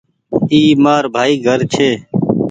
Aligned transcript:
اي 0.51 0.61
مآر 0.83 1.03
ڀآئي 1.13 1.33
گھرڇي۔ 1.45 1.89